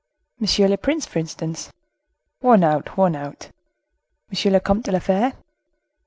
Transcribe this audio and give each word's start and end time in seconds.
"M. 0.41 0.47
le 0.67 0.77
Prince, 0.79 1.05
for 1.05 1.19
instance." 1.19 1.71
"Worn 2.41 2.63
out! 2.63 2.97
worn 2.97 3.15
out!" 3.15 3.51
"M. 4.31 4.51
le 4.51 4.59
Comte 4.59 4.85
de 4.85 4.93
la 4.93 4.99
Fere?" 4.99 5.33